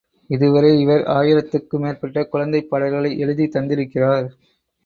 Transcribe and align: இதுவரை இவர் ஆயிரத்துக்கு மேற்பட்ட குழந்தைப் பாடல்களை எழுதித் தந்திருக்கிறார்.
இதுவரை 0.29 0.79
இவர் 0.79 1.03
ஆயிரத்துக்கு 1.09 1.79
மேற்பட்ட 1.79 2.23
குழந்தைப் 2.25 2.69
பாடல்களை 2.69 3.19
எழுதித் 3.19 3.55
தந்திருக்கிறார். 3.55 4.27